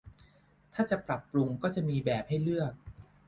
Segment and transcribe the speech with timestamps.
[0.73, 2.73] ถ้าจะปรับปรุงก็จะมีแบบให้เลือก